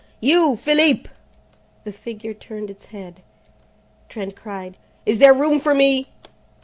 "You, 0.19 0.55
Philippe!" 0.55 1.07
The 1.83 1.93
figure 1.93 2.33
turned 2.33 2.71
its 2.71 2.87
head. 2.87 3.21
Trent 4.09 4.35
cried, 4.35 4.77
"Is 5.05 5.19
there 5.19 5.31
room 5.31 5.59
for 5.59 5.75
me?" 5.75 6.07